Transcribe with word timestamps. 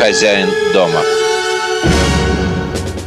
хозяин 0.00 0.48
дома. 0.72 1.02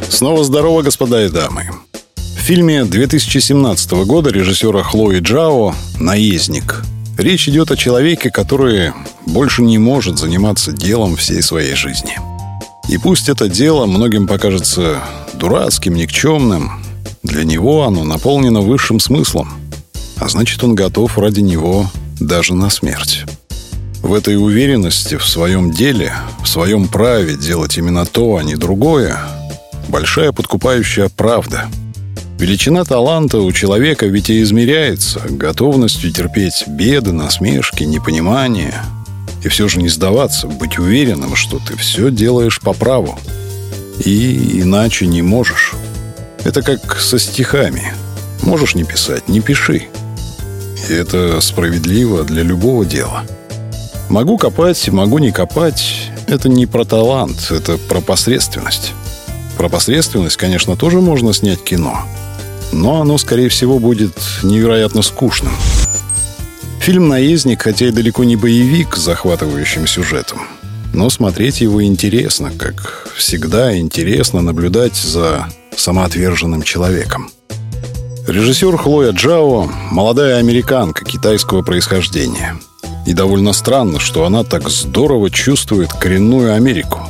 Снова 0.08 0.44
здорово, 0.44 0.82
господа 0.82 1.24
и 1.24 1.28
дамы. 1.28 1.68
В 2.14 2.38
фильме 2.38 2.84
2017 2.84 3.90
года 4.06 4.30
режиссера 4.30 4.84
Хлои 4.84 5.18
Джао 5.18 5.74
«Наездник» 5.98 6.84
речь 7.18 7.48
идет 7.48 7.72
о 7.72 7.76
человеке, 7.76 8.30
который 8.30 8.92
больше 9.26 9.62
не 9.62 9.76
может 9.78 10.18
заниматься 10.18 10.70
делом 10.70 11.16
всей 11.16 11.42
своей 11.42 11.74
жизни. 11.74 12.16
И 12.88 12.96
пусть 12.98 13.28
это 13.28 13.48
дело 13.48 13.86
многим 13.86 14.28
покажется 14.28 15.00
дурацким, 15.32 15.96
никчемным, 15.96 16.80
для 17.24 17.42
него 17.42 17.82
оно 17.82 18.04
наполнено 18.04 18.60
высшим 18.60 19.00
смыслом, 19.00 19.52
а 20.18 20.28
значит, 20.28 20.62
он 20.62 20.76
готов 20.76 21.18
ради 21.18 21.40
него 21.40 21.90
даже 22.20 22.54
на 22.54 22.70
смерть. 22.70 23.24
В 24.04 24.12
этой 24.12 24.36
уверенности 24.36 25.16
в 25.16 25.26
своем 25.26 25.70
деле, 25.70 26.12
в 26.42 26.46
своем 26.46 26.88
праве 26.88 27.36
делать 27.36 27.78
именно 27.78 28.04
то, 28.04 28.36
а 28.36 28.44
не 28.44 28.54
другое, 28.54 29.18
большая 29.88 30.30
подкупающая 30.30 31.08
правда. 31.08 31.68
Величина 32.38 32.84
таланта 32.84 33.38
у 33.38 33.50
человека 33.50 34.04
ведь 34.04 34.28
и 34.28 34.42
измеряется 34.42 35.22
готовностью 35.30 36.12
терпеть 36.12 36.64
беды, 36.66 37.12
насмешки, 37.12 37.84
непонимание. 37.84 38.74
И 39.42 39.48
все 39.48 39.68
же 39.68 39.78
не 39.78 39.88
сдаваться, 39.88 40.48
быть 40.48 40.78
уверенным, 40.78 41.34
что 41.34 41.58
ты 41.58 41.74
все 41.74 42.10
делаешь 42.10 42.60
по 42.60 42.74
праву. 42.74 43.18
И 44.04 44.60
иначе 44.60 45.06
не 45.06 45.22
можешь. 45.22 45.72
Это 46.44 46.60
как 46.60 47.00
со 47.00 47.18
стихами. 47.18 47.94
Можешь 48.42 48.74
не 48.74 48.84
писать, 48.84 49.30
не 49.30 49.40
пиши. 49.40 49.84
И 50.90 50.92
это 50.92 51.40
справедливо 51.40 52.22
для 52.24 52.42
любого 52.42 52.84
дела. 52.84 53.24
Могу 54.08 54.38
копать, 54.38 54.88
могу 54.88 55.18
не 55.18 55.32
копать. 55.32 56.10
Это 56.26 56.48
не 56.48 56.66
про 56.66 56.84
талант, 56.84 57.50
это 57.50 57.78
про 57.78 58.00
посредственность. 58.00 58.92
Про 59.56 59.68
посредственность, 59.68 60.36
конечно, 60.36 60.76
тоже 60.76 61.00
можно 61.00 61.32
снять 61.32 61.62
кино. 61.62 62.00
Но 62.72 63.00
оно, 63.00 63.18
скорее 63.18 63.48
всего, 63.48 63.78
будет 63.78 64.14
невероятно 64.42 65.02
скучным. 65.02 65.52
Фильм 66.80 67.08
«Наездник», 67.08 67.62
хотя 67.62 67.86
и 67.86 67.90
далеко 67.90 68.24
не 68.24 68.36
боевик 68.36 68.96
с 68.96 69.00
захватывающим 69.00 69.86
сюжетом, 69.86 70.42
но 70.92 71.08
смотреть 71.08 71.62
его 71.62 71.82
интересно, 71.82 72.52
как 72.56 73.08
всегда 73.16 73.78
интересно 73.78 74.42
наблюдать 74.42 74.94
за 74.94 75.48
самоотверженным 75.74 76.62
человеком. 76.62 77.30
Режиссер 78.26 78.76
Хлоя 78.76 79.12
Джао– 79.12 79.70
молодая 79.90 80.36
американка 80.36 81.04
китайского 81.04 81.62
происхождения. 81.62 82.56
И 83.06 83.12
довольно 83.12 83.52
странно, 83.52 84.00
что 84.00 84.24
она 84.24 84.44
так 84.44 84.68
здорово 84.68 85.30
чувствует 85.30 85.92
коренную 85.92 86.54
Америку. 86.54 87.00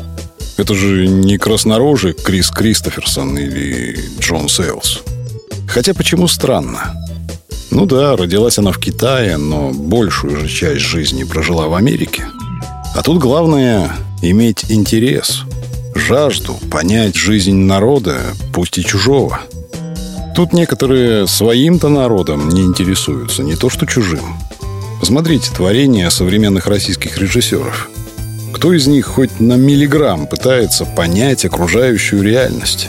Это 0.57 0.75
же 0.75 1.07
не 1.07 1.39
краснорожий 1.39 2.13
Крис 2.13 2.51
Кристоферсон 2.51 3.37
или 3.37 3.99
Джон 4.21 4.49
Сейлс. 4.49 5.03
Хотя 5.69 5.95
почему 5.95 6.29
странно? 6.29 6.95
Ну 7.71 7.87
да, 7.87 8.17
родилась 8.17 8.59
она 8.59 8.71
в 8.71 8.79
Китае, 8.79 9.37
но 9.37 9.71
большую 9.71 10.39
же 10.39 10.49
часть 10.49 10.81
жизни 10.81 11.25
прожила 11.25 11.67
в 11.69 11.75
Америке. 11.75 12.27
А 12.95 13.03
тут 13.03 13.19
главное– 13.19 13.91
иметь 14.23 14.67
интерес, 14.69 15.43
жажду 15.95 16.55
понять 16.71 17.17
жизнь 17.17 17.57
народа, 17.57 18.21
пусть 18.53 18.79
и 18.79 18.85
чужого– 18.85 19.41
Тут 20.35 20.53
некоторые 20.53 21.29
своим-то 21.29 21.89
народом 21.89 22.49
не 22.49 22.63
интересуются, 22.63 23.45
не 23.45 23.55
то 23.55 23.71
что 23.71 23.87
чужим. 23.87 24.37
Посмотрите 25.05 25.51
творения 25.55 26.09
современных 26.09 26.67
российских 26.67 27.19
режиссеров. 27.19 27.91
Кто 28.55 28.73
из 28.73 28.87
них 28.87 29.05
хоть 29.05 29.39
на 29.39 29.53
миллиграмм 29.53 30.27
пытается 30.27 30.87
понять 30.87 31.45
окружающую 31.45 32.23
реальность? 32.23 32.89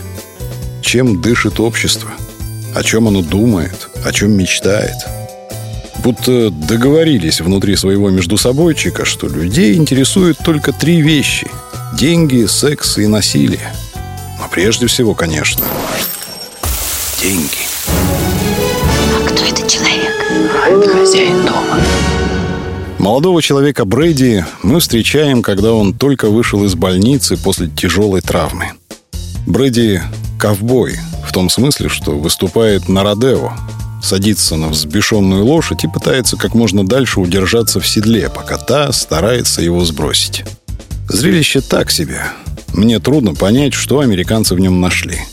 Чем 0.81 1.21
дышит 1.21 1.59
общество? 1.59 2.09
О 2.73 2.83
чем 2.83 3.09
оно 3.09 3.21
думает? 3.21 3.89
О 4.05 4.13
чем 4.13 4.31
мечтает? 4.31 4.95
Будто 6.05 6.51
договорились 6.51 7.41
внутри 7.41 7.75
своего 7.75 8.09
междусобойчика, 8.09 9.03
что 9.03 9.27
людей 9.27 9.75
интересуют 9.75 10.37
только 10.37 10.71
три 10.71 11.01
вещи– 11.01 11.51
деньги, 11.99 12.45
секс 12.45 12.97
и 12.97 13.07
насилие. 13.07 13.73
Но 14.39 14.47
прежде 14.49 14.87
всего, 14.87 15.15
конечно, 15.15 15.65
деньги. 17.21 17.74
Молодого 23.05 23.39
человека 23.39 23.85
Брэди 23.85 24.43
мы 24.63 24.79
встречаем, 24.79 25.43
когда 25.43 25.73
он 25.73 25.93
только 25.93 26.27
вышел 26.27 26.65
из 26.65 26.73
больницы 26.73 27.37
после 27.37 27.67
тяжелой 27.67 28.21
травмы. 28.21 28.71
Брэди– 29.45 30.01
ковбой, 30.39 30.97
в 31.23 31.31
том 31.31 31.51
смысле, 31.51 31.87
что 31.87 32.17
выступает 32.17 32.89
на 32.89 33.03
Родео, 33.03 33.51
садится 34.01 34.55
на 34.55 34.69
взбешенную 34.69 35.45
лошадь 35.45 35.83
и 35.83 35.87
пытается 35.87 36.35
как 36.35 36.55
можно 36.55 36.83
дальше 36.83 37.19
удержаться 37.19 37.79
в 37.79 37.87
седле, 37.87 38.27
пока 38.27 38.57
та 38.57 38.91
старается 38.91 39.61
его 39.61 39.85
сбросить. 39.85 40.43
Зрелище 41.07 41.61
так 41.61 41.91
себе. 41.91 42.23
Мне 42.73 42.99
трудно 42.99 43.35
понять, 43.35 43.75
что 43.75 43.99
американцы 43.99 44.55
в 44.55 44.59
нем 44.59 44.81
нашли– 44.81 45.19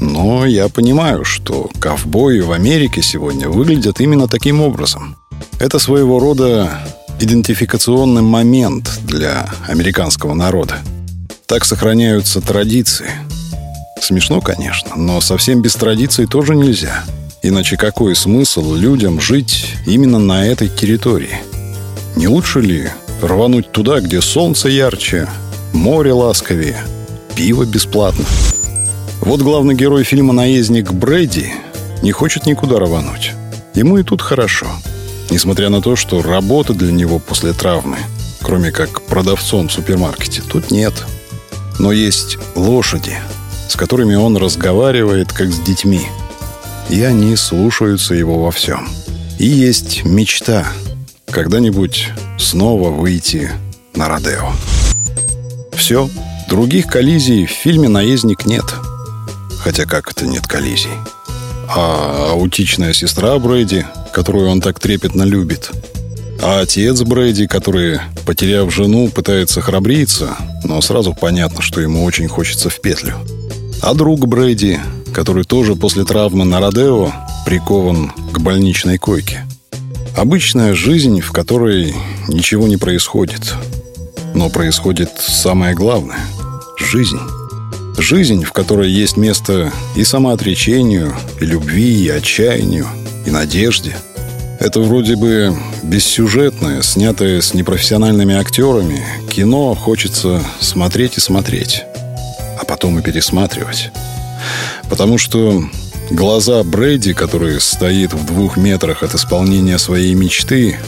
но 0.00 0.46
я 0.46 0.70
понимаю, 0.70 1.26
что 1.26 1.68
ковбои 1.78 2.40
в 2.40 2.52
Америке 2.52 3.02
сегодня 3.02 3.50
выглядят 3.50 4.00
именно 4.00 4.28
таким 4.28 4.62
образом. 4.62 5.16
Это 5.58 5.78
своего 5.78 6.18
рода 6.18 6.80
идентификационный 7.20 8.22
момент 8.22 8.98
для 9.04 9.46
американского 9.68 10.32
народа. 10.32 10.76
Так 11.46 11.66
сохраняются 11.66 12.40
традиции. 12.40 13.10
Смешно, 14.00 14.40
конечно, 14.40 14.96
но 14.96 15.20
совсем 15.20 15.60
без 15.60 15.74
традиций 15.74 16.26
тоже 16.26 16.56
нельзя. 16.56 17.04
Иначе 17.42 17.76
какой 17.76 18.16
смысл 18.16 18.74
людям 18.74 19.20
жить 19.20 19.66
именно 19.86 20.18
на 20.18 20.46
этой 20.46 20.68
территории? 20.68 21.36
Не 22.16 22.28
лучше 22.28 22.60
ли 22.60 22.88
рвануть 23.20 23.70
туда, 23.70 24.00
где 24.00 24.22
солнце 24.22 24.68
ярче, 24.68 25.28
море 25.74 26.12
ласковее, 26.12 26.78
пиво 27.36 27.64
бесплатно? 27.64 28.24
Вот 29.20 29.42
главный 29.42 29.74
герой 29.74 30.04
фильма 30.04 30.32
«Наездник» 30.32 30.92
Брэди 30.92 31.52
не 32.02 32.12
хочет 32.12 32.46
никуда 32.46 32.78
рвануть. 32.78 33.32
Ему 33.74 33.98
и 33.98 34.02
тут 34.02 34.22
хорошо. 34.22 34.66
Несмотря 35.30 35.68
на 35.68 35.80
то, 35.80 35.96
что 35.96 36.22
работы 36.22 36.74
для 36.74 36.92
него 36.92 37.18
после 37.18 37.52
травмы, 37.52 37.98
кроме 38.42 38.72
как 38.72 39.02
продавцом 39.02 39.68
в 39.68 39.72
супермаркете, 39.72 40.42
тут 40.42 40.70
нет. 40.70 40.92
Но 41.78 41.92
есть 41.92 42.38
лошади, 42.54 43.16
с 43.68 43.76
которыми 43.76 44.14
он 44.14 44.36
разговаривает, 44.36 45.32
как 45.32 45.52
с 45.52 45.60
детьми. 45.60 46.02
И 46.88 47.02
они 47.02 47.36
слушаются 47.36 48.14
его 48.14 48.42
во 48.42 48.50
всем. 48.50 48.88
И 49.38 49.46
есть 49.46 50.04
мечта 50.04 50.66
когда-нибудь 51.30 52.08
снова 52.38 52.90
выйти 52.90 53.50
на 53.94 54.08
Родео. 54.08 54.52
Все. 55.72 56.10
Других 56.48 56.88
коллизий 56.88 57.46
в 57.46 57.50
фильме 57.50 57.88
«Наездник» 57.88 58.44
нет– 58.44 58.64
Хотя 59.62 59.84
как 59.84 60.10
это 60.10 60.26
нет 60.26 60.46
коллизий? 60.46 60.90
А 61.72 62.32
аутичная 62.32 62.92
сестра 62.92 63.38
Брэди, 63.38 63.86
которую 64.12 64.48
он 64.48 64.60
так 64.60 64.80
трепетно 64.80 65.22
любит. 65.22 65.70
А 66.42 66.60
отец 66.60 67.00
Брэди, 67.02 67.46
который, 67.46 68.00
потеряв 68.26 68.74
жену, 68.74 69.08
пытается 69.08 69.60
храбриться, 69.60 70.36
но 70.64 70.80
сразу 70.80 71.14
понятно, 71.14 71.62
что 71.62 71.80
ему 71.80 72.02
очень 72.02 72.26
хочется 72.26 72.70
в 72.70 72.80
петлю. 72.80 73.14
А 73.82 73.94
друг 73.94 74.26
Брэди, 74.26 74.80
который 75.14 75.44
тоже 75.44 75.76
после 75.76 76.04
травмы 76.04 76.44
на 76.44 76.58
Родео 76.60 77.12
прикован 77.46 78.12
к 78.32 78.40
больничной 78.40 78.98
койке. 78.98 79.46
Обычная 80.16 80.74
жизнь, 80.74 81.20
в 81.20 81.30
которой 81.30 81.94
ничего 82.28 82.66
не 82.66 82.78
происходит. 82.78 83.54
Но 84.34 84.50
происходит 84.50 85.10
самое 85.18 85.74
главное– 85.74 86.18
жизнь. 86.78 87.20
Жизнь, 87.98 88.44
в 88.44 88.52
которой 88.52 88.90
есть 88.90 89.16
место 89.16 89.72
и 89.94 90.04
самоотречению, 90.04 91.14
и 91.40 91.44
любви, 91.44 92.04
и 92.04 92.08
отчаянию, 92.08 92.86
и 93.26 93.30
надежде. 93.30 93.96
Это 94.58 94.80
вроде 94.80 95.16
бы 95.16 95.56
бессюжетное, 95.82 96.82
снятое 96.82 97.40
с 97.40 97.54
непрофессиональными 97.54 98.34
актерами, 98.34 99.02
кино 99.30 99.74
хочется 99.74 100.42
смотреть 100.60 101.16
и 101.16 101.20
смотреть, 101.20 101.84
а 102.58 102.64
потом 102.66 102.98
и 102.98 103.02
пересматривать. 103.02 103.90
Потому 104.88 105.18
что 105.18 105.62
глаза 106.10 106.62
Брэди, 106.62 107.12
который 107.12 107.60
стоит 107.60 108.12
в 108.12 108.26
двух 108.26 108.56
метрах 108.56 109.02
от 109.02 109.14
исполнения 109.14 109.78
своей 109.78 110.14
мечты, 110.14 110.78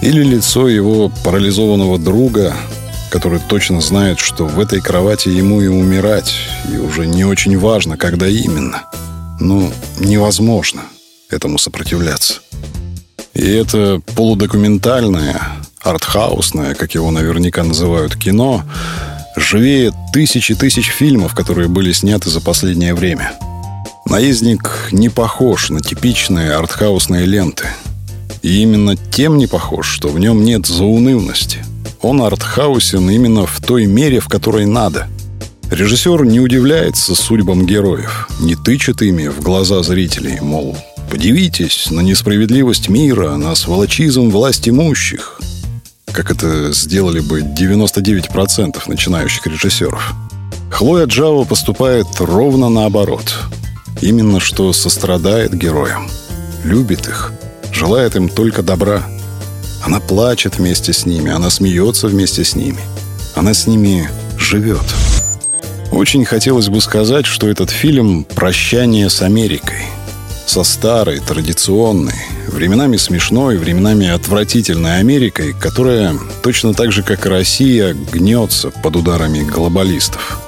или 0.00 0.22
лицо 0.22 0.68
его 0.68 1.10
парализованного 1.24 1.98
друга– 1.98 2.54
который 3.12 3.40
точно 3.40 3.82
знает, 3.82 4.18
что 4.18 4.46
в 4.46 4.58
этой 4.58 4.80
кровати 4.80 5.28
ему 5.28 5.60
и 5.60 5.66
умирать, 5.66 6.34
и 6.72 6.78
уже 6.78 7.06
не 7.06 7.26
очень 7.26 7.58
важно, 7.58 7.98
когда 7.98 8.26
именно. 8.26 8.84
Ну, 9.38 9.70
невозможно 9.98 10.80
этому 11.28 11.58
сопротивляться. 11.58 12.40
И 13.34 13.46
это 13.46 14.00
полудокументальное, 14.16 15.42
артхаусное, 15.82 16.74
как 16.74 16.94
его 16.94 17.10
наверняка 17.10 17.62
называют, 17.64 18.16
кино, 18.16 18.64
живее 19.36 19.92
тысячи 20.14 20.54
тысяч 20.54 20.86
фильмов, 20.86 21.34
которые 21.34 21.68
были 21.68 21.92
сняты 21.92 22.30
за 22.30 22.40
последнее 22.40 22.94
время. 22.94 23.32
«Наездник» 24.06 24.88
не 24.90 25.10
похож 25.10 25.68
на 25.68 25.80
типичные 25.80 26.52
артхаусные 26.52 27.26
ленты. 27.26 27.66
И 28.40 28.62
именно 28.62 28.96
тем 28.96 29.36
не 29.36 29.46
похож, 29.46 29.86
что 29.86 30.08
в 30.08 30.18
нем 30.18 30.44
нет 30.44 30.66
заунывности. 30.66 31.62
Он 32.02 32.22
артхаусен 32.22 33.08
именно 33.10 33.46
в 33.46 33.60
той 33.60 33.86
мере, 33.86 34.20
в 34.20 34.28
которой 34.28 34.66
надо. 34.66 35.08
Режиссер 35.70 36.24
не 36.24 36.40
удивляется 36.40 37.14
судьбам 37.14 37.66
героев, 37.66 38.28
не 38.40 38.56
тычет 38.56 39.02
ими 39.02 39.28
в 39.28 39.40
глаза 39.40 39.82
зрителей, 39.82 40.38
мол, 40.40 40.76
подивитесь 41.10 41.90
на 41.90 42.00
несправедливость 42.00 42.88
мира, 42.88 43.36
на 43.36 43.54
сволочизм 43.54 44.30
власть 44.30 44.68
имущих– 44.68 45.40
как 46.12 46.30
это 46.30 46.72
сделали 46.72 47.20
бы 47.20 47.40
99% 47.40 48.82
начинающих 48.86 49.46
режиссеров. 49.46 50.14
Хлоя 50.70 51.06
Джао 51.06 51.44
поступает 51.44 52.06
ровно 52.18 52.68
наоборот. 52.68 53.34
Именно 54.00 54.40
что 54.40 54.72
сострадает 54.72 55.54
героям, 55.54 56.08
любит 56.64 57.08
их, 57.08 57.32
желает 57.72 58.16
им 58.16 58.28
только 58.28 58.62
добра. 58.62 59.02
Она 59.84 60.00
плачет 60.00 60.58
вместе 60.58 60.92
с 60.92 61.06
ними, 61.06 61.30
она 61.30 61.50
смеется 61.50 62.06
вместе 62.06 62.44
с 62.44 62.54
ними. 62.54 62.80
Она 63.34 63.54
с 63.54 63.66
ними 63.66 64.08
живет. 64.38 64.84
Очень 65.90 66.24
хотелось 66.24 66.68
бы 66.68 66.80
сказать, 66.80 67.26
что 67.26 67.48
этот 67.48 67.70
фильм 67.70 68.24
«Прощание 68.24 69.10
с 69.10 69.22
Америкой», 69.22 69.82
со 70.46 70.64
старой, 70.64 71.20
традиционной, 71.20 72.14
временами 72.48 72.96
смешной, 72.96 73.56
временами 73.56 74.08
отвратительной 74.08 74.98
Америкой, 74.98 75.54
которая 75.54 76.14
точно 76.42 76.74
так 76.74 76.92
же, 76.92 77.02
как 77.02 77.26
и 77.26 77.28
Россия, 77.28 77.94
гнется 77.94 78.70
под 78.70 78.96
ударами 78.96 79.42
глобалистов. 79.42 80.38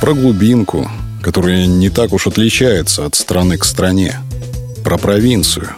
Про 0.00 0.14
глубинку, 0.14 0.90
которая 1.22 1.66
не 1.66 1.90
так 1.90 2.12
уж 2.12 2.26
отличается 2.26 3.04
от 3.04 3.14
страны 3.14 3.58
к 3.58 3.64
стране. 3.64 4.20
Про 4.84 4.96
провинцию, 4.96 5.70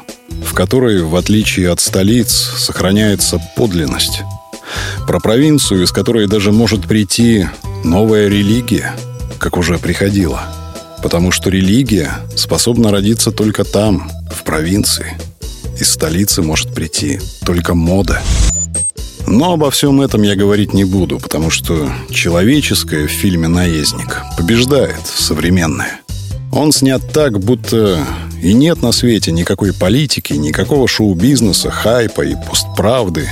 в 0.44 0.54
которой, 0.54 1.02
в 1.02 1.16
отличие 1.16 1.70
от 1.70 1.80
столиц, 1.80 2.30
сохраняется 2.30 3.40
подлинность. 3.56 4.22
Про 5.06 5.20
провинцию, 5.20 5.84
из 5.84 5.92
которой 5.92 6.26
даже 6.26 6.52
может 6.52 6.86
прийти 6.86 7.48
новая 7.84 8.28
религия, 8.28 8.94
как 9.38 9.56
уже 9.56 9.78
приходила. 9.78 10.42
Потому 11.02 11.30
что 11.30 11.50
религия 11.50 12.10
способна 12.36 12.90
родиться 12.90 13.30
только 13.30 13.64
там, 13.64 14.10
в 14.30 14.42
провинции– 14.44 15.16
из 15.78 15.90
столицы 15.90 16.40
может 16.42 16.72
прийти 16.72 17.20
только 17.44 17.74
мода. 17.74 18.22
Но 19.26 19.54
обо 19.54 19.70
всем 19.70 20.00
этом 20.00 20.22
я 20.22 20.36
говорить 20.36 20.72
не 20.72 20.84
буду, 20.84 21.18
потому 21.18 21.50
что 21.50 21.90
человеческое 22.10 23.06
в 23.06 23.10
фильме 23.10 23.48
«Наездник» 23.48 24.22
побеждает 24.36 25.06
современное. 25.06 26.00
Он 26.52 26.72
снят 26.72 27.02
так, 27.12 27.40
будто 27.40 28.06
и 28.42 28.52
нет 28.52 28.82
на 28.82 28.92
свете 28.92 29.32
никакой 29.32 29.72
политики, 29.72 30.32
никакого 30.32 30.86
шоу-бизнеса, 30.88 31.70
хайпа 31.70 32.22
и 32.22 32.34
постправды. 32.48 33.28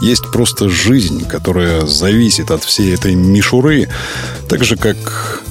Есть 0.00 0.30
просто 0.32 0.68
жизнь, 0.68 1.26
которая 1.26 1.86
зависит 1.86 2.50
от 2.50 2.62
всей 2.64 2.94
этой 2.94 3.14
мишуры, 3.14 3.88
так 4.48 4.64
же, 4.64 4.76
как 4.76 5.42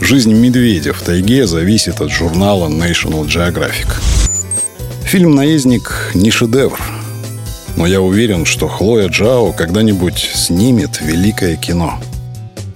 жизнь 0.00 0.32
медведя 0.32 0.92
в 0.92 1.02
тайге 1.02 1.46
зависит 1.46 2.00
от 2.00 2.10
журнала 2.10 2.68
National 2.68 3.26
Geographic. 3.26 3.88
Фильм 5.04 5.34
«Наездник» 5.34 6.12
не 6.14 6.30
шедевр, 6.30 6.80
но 7.76 7.86
я 7.86 8.00
уверен, 8.00 8.44
что 8.44 8.68
Хлоя 8.68 9.08
Джао 9.08 9.52
когда-нибудь 9.52 10.30
снимет 10.34 11.00
великое 11.00 11.56
кино. 11.56 11.98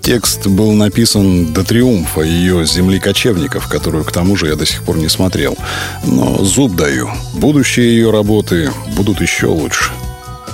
Текст 0.03 0.47
был 0.47 0.73
написан 0.73 1.53
до 1.53 1.65
триумфа 1.65 2.23
ее 2.23 2.67
«Земли 2.67 2.99
кочевников», 2.99 3.69
которую, 3.69 4.05
к 4.05 4.13
тому 4.13 4.37
же, 4.37 4.49
я 4.49 4.57
до 4.57 4.67
сих 4.67 4.83
пор 4.83 4.97
не 4.99 5.09
смотрел. 5.09 5.57
Но 6.05 6.45
зуб 6.45 6.75
даю, 6.75 7.09
будущие 7.35 7.95
ее 7.95 8.11
работы 8.11 8.71
будут 8.97 9.21
еще 9.21 9.47
лучше. 9.47 9.93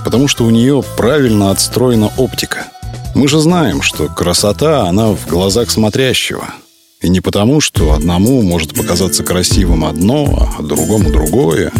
Потому 0.05 0.29
что 0.29 0.45
у 0.45 0.51
нее 0.51 0.85
правильно 0.97 1.51
отстроена 1.51 2.13
оптика. 2.17 2.67
Мы 3.15 3.27
же 3.27 3.41
знаем, 3.41 3.83
что 3.83 4.09
красота, 4.09 4.87
она 4.87 5.09
в 5.09 5.27
глазах 5.27 5.71
смотрящего– 5.71 6.49
и 7.01 7.09
не 7.09 7.21
потому, 7.21 7.61
что 7.61 7.93
одному 7.93 8.43
может 8.43 8.75
показаться 8.75 9.23
красивым 9.23 9.85
одно, 9.85 10.51
а 10.59 10.63
другому 10.63 11.11
другое. 11.11 11.71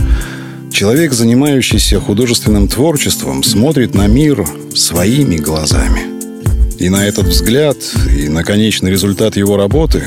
Человек, 0.73 1.13
занимающийся 1.13 1.99
художественным 1.99 2.69
творчеством, 2.69 3.43
смотрит 3.43 3.95
на 3.95 4.07
мир 4.07 4.47
своими 4.77 5.37
глазами. 5.37 6.18
И 6.79 6.89
на 6.91 7.05
этот 7.05 7.27
взгляд, 7.27 7.77
и 8.17 8.29
на 8.29 8.45
конечный 8.45 8.93
результат 8.93 9.37
его 9.37 9.57
работы 9.57 10.05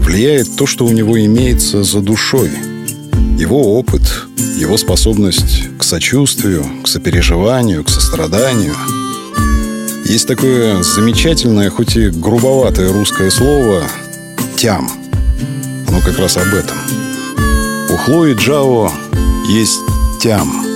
влияет 0.00 0.54
то, 0.54 0.66
что 0.66 0.84
у 0.84 0.92
него 0.92 1.18
имеется 1.18 1.82
за 1.82 2.00
душой. 2.00 2.50
Его 3.38 3.78
опыт, 3.78 4.02
его 4.58 4.76
способность 4.76 5.78
к 5.78 5.82
сочувствию, 5.82 6.66
к 6.84 6.88
сопереживанию, 6.88 7.84
к 7.84 7.88
состраданию. 7.88 8.74
Есть 10.04 10.28
такое 10.28 10.82
замечательное, 10.82 11.70
хоть 11.70 11.96
и 11.96 12.10
грубоватое 12.10 12.92
русское 12.92 13.30
слово 13.30 13.84
тям. 14.58 14.90
Оно 15.88 16.00
как 16.00 16.18
раз 16.18 16.36
об 16.36 16.52
этом. 16.52 16.76
У 17.90 17.96
Хлои 17.96 18.34
Джао 18.34 18.92
есть 19.48 19.80
тям. 20.20 20.66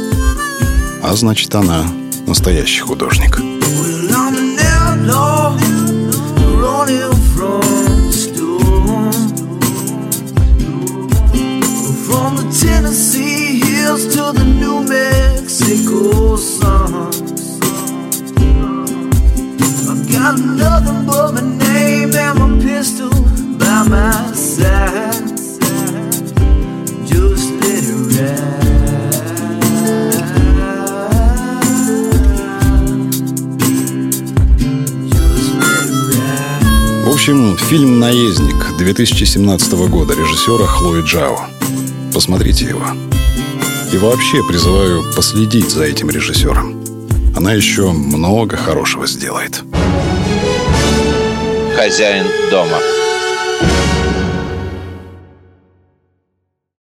А 1.02 1.14
значит, 1.14 1.54
она 1.54 1.84
настоящий 2.26 2.80
художник. 2.80 3.53
2017 38.84 39.72
года 39.88 40.12
режиссера 40.12 40.66
Хлои 40.66 41.00
Джао. 41.00 41.40
Посмотрите 42.12 42.66
его. 42.66 42.84
И 43.90 43.96
вообще 43.96 44.46
призываю 44.46 45.02
последить 45.16 45.70
за 45.70 45.84
этим 45.84 46.10
режиссером. 46.10 46.84
Она 47.34 47.54
еще 47.54 47.92
много 47.92 48.58
хорошего 48.58 49.06
сделает. 49.06 49.62
Хозяин 51.74 52.26
дома. 52.50 52.78